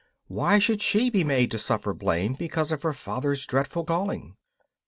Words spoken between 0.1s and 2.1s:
Why should she be made to suffer